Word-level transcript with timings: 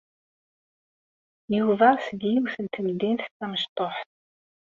Yuba 1.57 1.89
seg 2.05 2.19
yiwet 2.29 2.55
n 2.59 2.65
temdint 2.73 3.31
tamecṭuḥt. 3.37 4.09